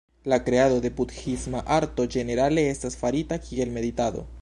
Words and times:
La 0.31 0.37
kreado 0.45 0.79
de 0.85 0.89
budhisma 1.01 1.61
arto 1.77 2.07
ĝenerale 2.17 2.67
estas 2.73 3.01
farita 3.05 3.43
kiel 3.49 3.79
meditado. 3.79 4.31